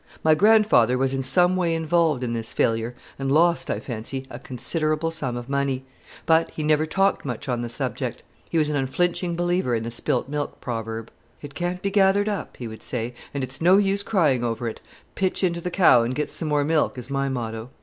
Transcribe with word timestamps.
My 0.23 0.33
grandfather 0.33 0.97
was 0.97 1.13
in 1.13 1.21
some 1.21 1.55
way 1.55 1.75
involved 1.75 2.23
in 2.23 2.33
this 2.33 2.53
failure, 2.53 2.95
and 3.19 3.31
lost, 3.31 3.69
I 3.69 3.79
fancy, 3.79 4.25
a 4.31 4.39
considerable 4.39 5.11
sum 5.11 5.37
of 5.37 5.47
money; 5.47 5.85
but 6.25 6.49
he 6.49 6.63
never 6.63 6.87
talked 6.87 7.23
much 7.23 7.47
on 7.47 7.61
the 7.61 7.69
subject. 7.69 8.23
He 8.49 8.57
was 8.57 8.67
an 8.67 8.75
unflinching 8.75 9.35
believer 9.35 9.75
in 9.75 9.83
the 9.83 9.91
spilt 9.91 10.27
milk 10.27 10.59
proverb. 10.59 11.11
"It 11.43 11.53
can't 11.53 11.83
be 11.83 11.91
gathered 11.91 12.27
up," 12.29 12.57
he 12.57 12.67
would 12.67 12.81
say, 12.81 13.13
"and 13.31 13.43
it's 13.43 13.61
no 13.61 13.77
use 13.77 14.01
crying 14.01 14.43
over 14.43 14.67
it. 14.67 14.81
Pitch 15.13 15.43
into 15.43 15.61
the 15.61 15.69
cow 15.69 16.01
and 16.01 16.15
get 16.15 16.31
some 16.31 16.47
more 16.47 16.63
milk, 16.63 16.97
is 16.97 17.11
my 17.11 17.29
motto." 17.29 17.69